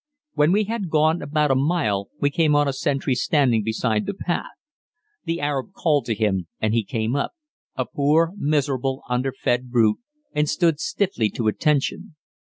When 0.33 0.51
we 0.51 0.63
had 0.63 0.89
gone 0.89 1.21
about 1.21 1.51
a 1.51 1.55
mile 1.55 2.09
we 2.19 2.31
came 2.31 2.55
on 2.55 2.67
a 2.67 2.73
sentry 2.73 3.13
standing 3.13 3.61
beside 3.61 4.07
the 4.07 4.15
path. 4.15 4.49
The 5.25 5.39
Arab 5.39 5.73
called 5.73 6.05
to 6.05 6.15
him 6.15 6.47
and 6.59 6.73
he 6.73 6.83
came 6.83 7.15
up, 7.15 7.33
a 7.75 7.85
poor 7.85 8.33
miserable 8.35 9.03
underfed 9.07 9.69
brute, 9.69 9.99
and 10.33 10.49
stood 10.49 10.79
stiffly 10.79 11.29
to 11.29 11.47
attention. 11.47 12.15